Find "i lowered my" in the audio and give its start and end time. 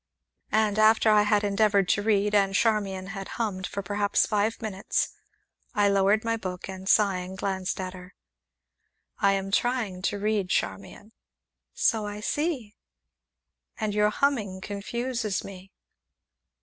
5.75-6.37